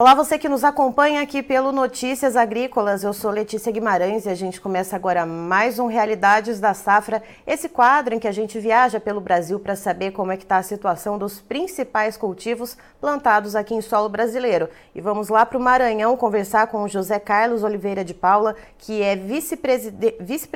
[0.00, 3.04] Olá, você que nos acompanha aqui pelo Notícias Agrícolas.
[3.04, 7.68] Eu sou Letícia Guimarães e a gente começa agora mais um Realidades da Safra, esse
[7.68, 10.62] quadro em que a gente viaja pelo Brasil para saber como é que está a
[10.62, 14.70] situação dos principais cultivos plantados aqui em solo brasileiro.
[14.94, 19.02] E vamos lá para o Maranhão conversar com o José Carlos Oliveira de Paula, que
[19.02, 20.48] é vice-presidente, vice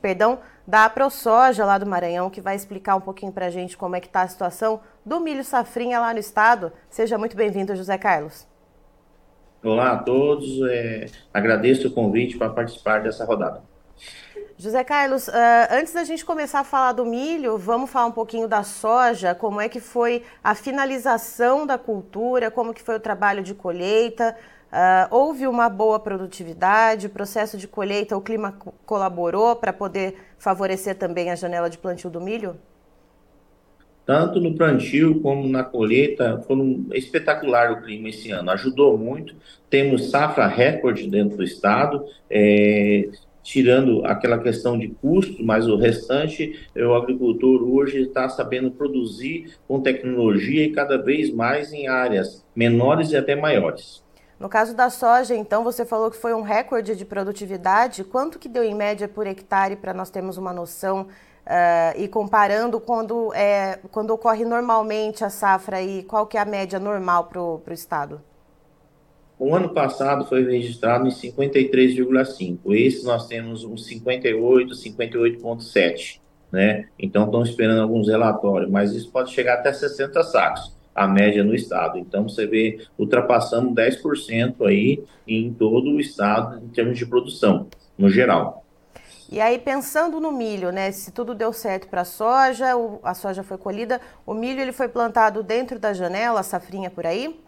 [0.00, 3.96] perdão, da ProSoja lá do Maranhão, que vai explicar um pouquinho para a gente como
[3.96, 6.72] é que está a situação do milho safrinha lá no estado.
[6.88, 8.48] Seja muito bem-vindo, José Carlos.
[9.62, 13.60] Olá a todos, é, agradeço o convite para participar dessa rodada.
[14.56, 15.32] José Carlos, uh,
[15.70, 19.60] antes da gente começar a falar do milho, vamos falar um pouquinho da soja, como
[19.60, 24.36] é que foi a finalização da cultura, como que foi o trabalho de colheita,
[24.72, 30.96] uh, houve uma boa produtividade, o processo de colheita, o clima colaborou para poder favorecer
[30.96, 32.56] também a janela de plantio do milho?
[34.08, 39.34] Tanto no plantio como na colheita, foram espetacular o clima esse ano, ajudou muito.
[39.68, 43.10] Temos safra recorde dentro do estado, é,
[43.42, 49.82] tirando aquela questão de custo, mas o restante, o agricultor hoje está sabendo produzir com
[49.82, 54.02] tecnologia e cada vez mais em áreas menores e até maiores.
[54.40, 58.04] No caso da soja, então, você falou que foi um recorde de produtividade.
[58.04, 61.08] Quanto que deu em média por hectare para nós termos uma noção
[61.48, 66.44] Uh, e comparando quando, é, quando ocorre normalmente a safra e qual que é a
[66.44, 68.20] média normal para o estado?
[69.38, 72.58] O ano passado foi registrado em 53,5.
[72.74, 76.20] Esse nós temos um 58, 58,7.
[76.52, 76.88] Né?
[76.98, 81.54] Então estão esperando alguns relatórios, mas isso pode chegar até 60 sacos, a média no
[81.54, 81.96] estado.
[81.96, 88.10] Então você vê ultrapassando 10% aí em todo o estado em termos de produção, no
[88.10, 88.66] geral.
[89.30, 90.90] E aí, pensando no milho, né?
[90.90, 92.68] Se tudo deu certo para a soja,
[93.02, 97.04] a soja foi colhida, o milho ele foi plantado dentro da janela, a safrinha por
[97.04, 97.38] aí?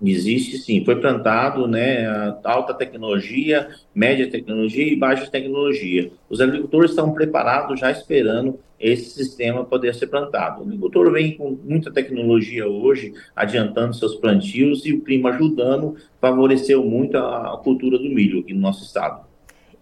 [0.00, 2.04] Existe sim, foi plantado, né,
[2.44, 6.12] alta tecnologia, média tecnologia e baixa tecnologia.
[6.28, 10.60] Os agricultores estão preparados, já esperando esse sistema poder ser plantado.
[10.60, 16.84] O agricultor vem com muita tecnologia hoje, adiantando seus plantios e o clima ajudando, favoreceu
[16.84, 19.33] muito a cultura do milho aqui no nosso estado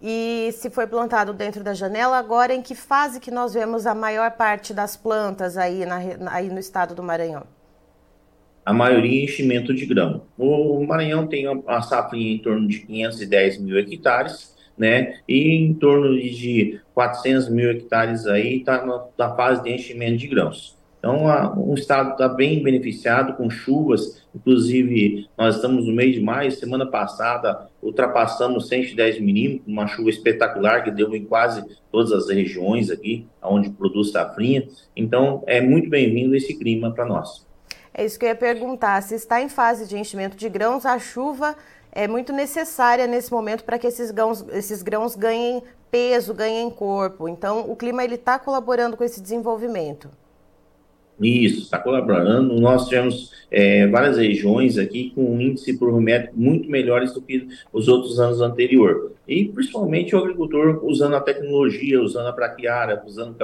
[0.05, 3.95] e se foi plantado dentro da janela, agora em que fase que nós vemos a
[3.95, 5.99] maior parte das plantas aí, na,
[6.29, 7.43] aí no estado do Maranhão?
[8.65, 10.25] A maioria em enchimento de grão.
[10.37, 15.19] O Maranhão tem a safrinha em torno de 510 mil hectares, né?
[15.25, 18.85] E em torno de 400 mil hectares aí está
[19.17, 20.77] na fase de enchimento de grãos.
[21.03, 26.21] Então, a, o estado está bem beneficiado com chuvas, inclusive nós estamos no mês de
[26.21, 31.61] maio, semana passada ultrapassamos 110 milímetros, uma chuva espetacular que deu em quase
[31.91, 34.65] todas as regiões aqui, onde produz safrinha.
[34.95, 37.45] Então, é muito bem-vindo esse clima para nós.
[37.93, 40.97] É isso que eu ia perguntar, se está em fase de enchimento de grãos, a
[40.97, 41.53] chuva
[41.91, 45.61] é muito necessária nesse momento para que esses grãos, esses grãos ganhem
[45.91, 47.27] peso, ganhem corpo.
[47.27, 50.09] Então, o clima ele está colaborando com esse desenvolvimento.
[51.19, 52.59] Isso, está colaborando.
[52.59, 57.47] Nós tivemos é, várias regiões aqui com um índice por metro muito melhores do que
[57.71, 59.13] os outros anos anteriores.
[59.27, 63.35] E principalmente o agricultor usando a tecnologia, usando a braquiária, usando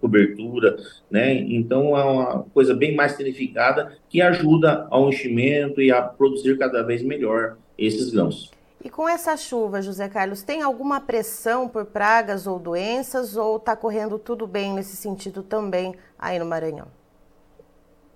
[0.00, 0.76] cobertura,
[1.10, 1.34] né?
[1.34, 6.82] Então é uma coisa bem mais significada que ajuda ao enchimento e a produzir cada
[6.82, 8.52] vez melhor esses grãos.
[8.84, 13.74] E com essa chuva, José Carlos, tem alguma pressão por pragas ou doenças ou está
[13.74, 16.86] correndo tudo bem nesse sentido também aí no Maranhão?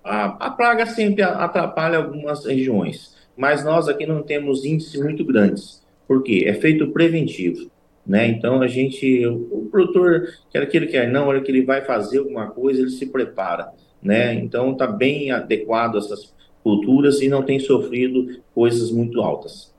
[0.09, 5.83] A, a praga sempre atrapalha algumas regiões, mas nós aqui não temos índices muito grandes.
[6.07, 6.45] Por quê?
[6.47, 7.69] É feito preventivo.
[8.07, 8.27] Né?
[8.27, 12.17] Então a gente, o, produtor, quer que ele quer não, hora que ele vai fazer
[12.17, 13.71] alguma coisa, ele se prepara,
[14.01, 14.33] né?
[14.33, 16.33] Então está bem adequado a essas
[16.63, 19.71] culturas e não tem sofrido coisas muito altas.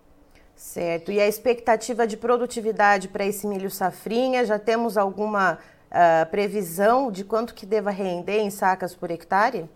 [0.54, 1.10] Certo.
[1.10, 7.24] E a expectativa de produtividade para esse milho safrinha, já temos alguma uh, previsão de
[7.24, 9.68] quanto que deva render em sacas por hectare?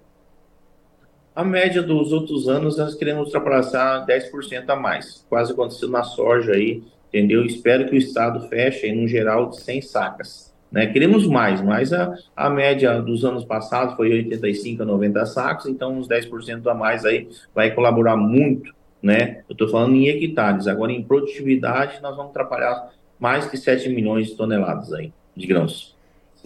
[1.35, 5.27] A média dos outros anos, nós queremos ultrapassar 10% a mais.
[5.29, 7.45] Quase aconteceu na soja aí, entendeu?
[7.45, 10.55] Espero que o Estado feche, aí, no geral, de 100 sacas.
[10.71, 10.87] Né?
[10.87, 15.99] Queremos mais, mas a, a média dos anos passados foi 85 a 90 sacos, então
[15.99, 19.43] uns 10% a mais aí vai colaborar muito, né?
[19.49, 22.91] Eu estou falando em hectares, agora em produtividade nós vamos atrapalhar
[23.21, 25.94] mais que 7 milhões de toneladas aí de grãos.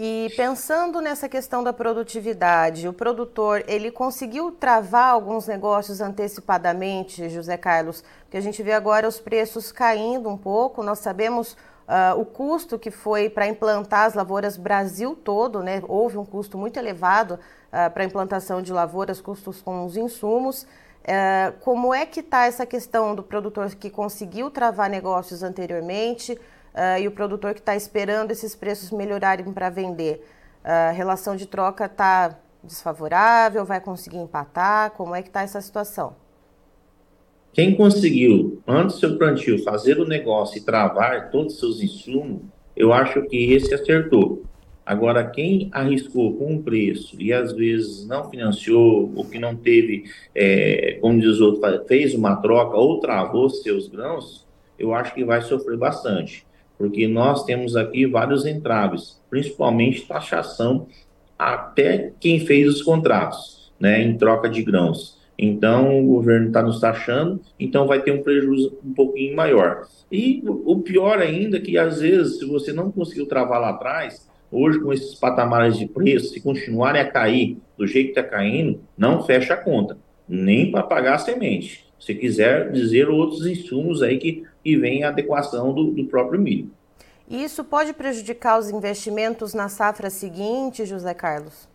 [0.00, 7.56] E pensando nessa questão da produtividade, o produtor ele conseguiu travar alguns negócios antecipadamente, José
[7.56, 8.04] Carlos?
[8.20, 10.84] Porque a gente vê agora os preços caindo um pouco.
[10.84, 15.82] Nós sabemos uh, o custo que foi para implantar as lavouras Brasil todo, né?
[15.88, 20.64] Houve um custo muito elevado uh, para a implantação de lavouras, custos com os insumos.
[21.10, 26.38] É, como é que está essa questão do produtor que conseguiu travar negócios anteriormente
[26.78, 30.24] uh, e o produtor que está esperando esses preços melhorarem para vender?
[30.62, 33.64] A uh, relação de troca está desfavorável?
[33.64, 34.92] Vai conseguir empatar?
[34.92, 36.14] Como é que está essa situação?
[37.52, 42.42] Quem conseguiu, antes do seu plantio, fazer o negócio e travar todos os seus insumos,
[42.76, 44.44] eu acho que esse acertou.
[44.86, 50.04] Agora, quem arriscou com o preço e às vezes não financiou, ou que não teve,
[50.34, 54.46] é, como diz o outro, fez uma troca ou travou seus grãos,
[54.78, 56.46] eu acho que vai sofrer bastante.
[56.78, 60.86] Porque nós temos aqui vários entraves, principalmente taxação
[61.38, 65.18] até quem fez os contratos, né, em troca de grãos.
[65.36, 69.86] Então, o governo está nos taxando, então vai ter um prejuízo um pouquinho maior.
[70.10, 74.26] E o pior ainda é que, às vezes, se você não conseguiu travar lá atrás,
[74.50, 78.80] Hoje, com esses patamares de preço, se continuarem a cair do jeito que está caindo,
[78.96, 81.84] não fecha a conta, nem para pagar a semente.
[81.98, 86.70] Se quiser dizer outros insumos aí que, que vem a adequação do, do próprio milho.
[87.28, 91.68] Isso pode prejudicar os investimentos na safra seguinte, José Carlos?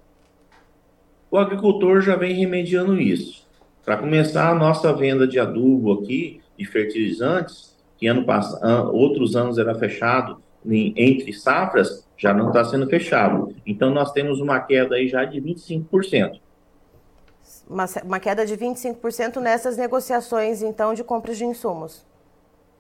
[1.30, 3.48] O agricultor já vem remediando isso.
[3.86, 9.58] Para começar, a nossa venda de adubo aqui, de fertilizantes, que ano passado, outros anos
[9.58, 13.54] era fechado em, entre safras, já não está sendo fechado.
[13.66, 16.40] Então, nós temos uma queda aí já de 25%.
[17.70, 22.06] Uma, uma queda de 25% nessas negociações, então, de compras de insumos.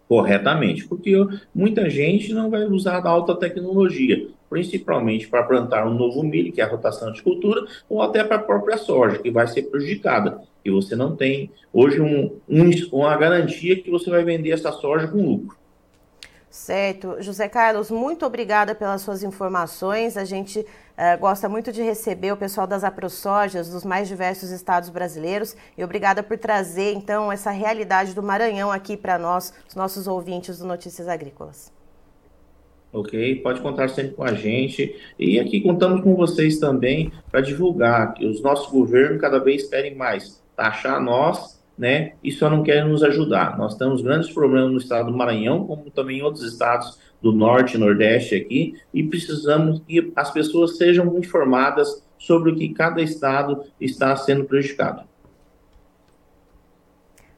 [0.08, 1.14] Corretamente, porque
[1.56, 6.62] muita gente não vai usar a alta tecnologia, principalmente para plantar um novo milho, que
[6.62, 10.42] é a rotação de cultura, ou até para a própria soja, que vai ser prejudicada.
[10.64, 15.08] E você não tem hoje um, um, uma garantia que você vai vender essa soja
[15.08, 15.63] com lucro.
[16.54, 17.16] Certo.
[17.20, 20.16] José Carlos, muito obrigada pelas suas informações.
[20.16, 24.92] A gente uh, gosta muito de receber o pessoal das AproSojas dos mais diversos estados
[24.92, 30.06] brasileiros e obrigada por trazer, então, essa realidade do Maranhão aqui para nós, os nossos
[30.06, 31.74] ouvintes do Notícias Agrícolas.
[32.94, 34.96] Ok, pode contar sempre com a gente.
[35.18, 39.96] E aqui contamos com vocês também para divulgar que os nossos governos cada vez querem
[39.96, 43.58] mais taxar nós né, e só não querem nos ajudar.
[43.58, 47.76] Nós temos grandes problemas no estado do Maranhão, como também em outros estados do norte
[47.76, 53.64] e nordeste aqui, e precisamos que as pessoas sejam informadas sobre o que cada estado
[53.80, 55.04] está sendo prejudicado.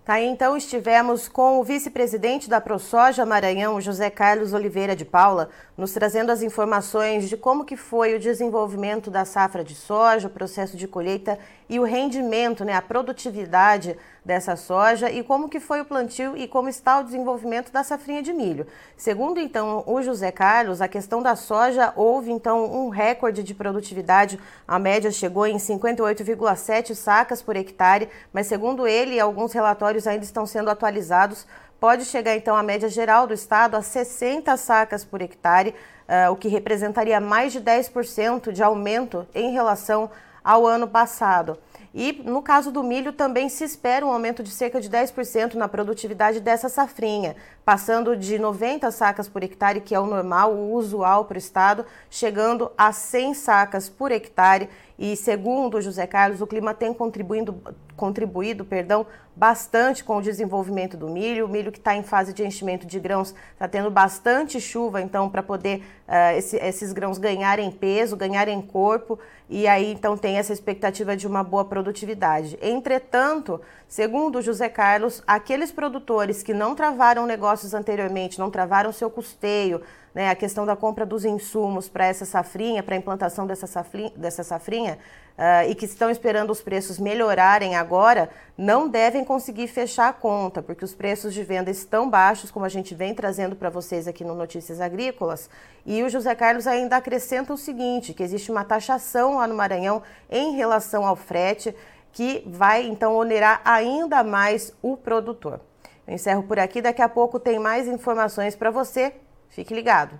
[0.06, 5.94] Tá, então estivemos com o vice-presidente da ProSoja Maranhão, José Carlos Oliveira de Paula, nos
[5.94, 10.78] trazendo as informações de como que foi o desenvolvimento da safra de soja, o processo
[10.78, 15.86] de colheita e o rendimento, né, a produtividade dessa soja e como que foi o
[15.86, 18.66] plantio e como está o desenvolvimento da safrinha de milho.
[18.98, 24.40] Segundo então o José Carlos, a questão da soja houve então um recorde de produtividade,
[24.68, 30.46] a média chegou em 58,7 sacas por hectare, mas segundo ele, alguns relatórios ainda estão
[30.46, 31.46] sendo atualizados
[31.80, 35.76] pode chegar então a média geral do estado a 60 sacas por hectare,
[36.08, 40.10] uh, o que representaria mais de 10% de aumento em relação
[40.44, 41.58] ao ano passado.
[41.98, 45.66] E no caso do milho também se espera um aumento de cerca de 10% na
[45.66, 51.24] produtividade dessa safrinha, passando de 90 sacas por hectare, que é o normal, o usual
[51.24, 54.68] para o estado, chegando a 100 sacas por hectare.
[55.00, 57.56] E segundo José Carlos, o clima tem contribuído,
[57.96, 61.46] contribuído perdão, bastante com o desenvolvimento do milho.
[61.46, 65.30] O milho que está em fase de enchimento de grãos está tendo bastante chuva, então,
[65.30, 70.54] para poder uh, esse, esses grãos ganharem peso, ganharem corpo, e aí então tem essa
[70.54, 72.58] expectativa de uma boa produtividade.
[72.62, 79.82] Entretanto, segundo José Carlos, aqueles produtores que não travaram negócios anteriormente, não travaram seu custeio,
[80.14, 84.14] né, a questão da compra dos insumos para essa safrinha, para a implantação dessa safrinha,
[84.16, 84.98] dessa safrinha
[85.38, 90.62] uh, e que estão esperando os preços melhorarem agora, não devem conseguir fechar a conta,
[90.62, 94.24] porque os preços de venda estão baixos, como a gente vem trazendo para vocês aqui
[94.24, 95.50] no Notícias Agrícolas.
[95.86, 100.02] E o José Carlos ainda acrescenta o seguinte, que existe uma taxação lá no Maranhão
[100.30, 101.76] em relação ao frete,
[102.12, 105.60] que vai então onerar ainda mais o produtor.
[106.08, 109.14] Eu encerro por aqui, daqui a pouco tem mais informações para você.
[109.50, 110.20] Fique ligado.